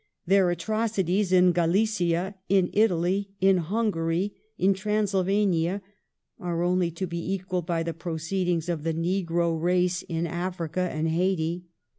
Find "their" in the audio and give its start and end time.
0.25-0.49